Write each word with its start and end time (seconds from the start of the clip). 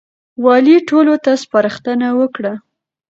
والي 0.45 0.77
ټولو 0.89 1.13
ته 1.23 1.31
سپارښتنه 1.43 2.07
وکړه. 2.19 2.53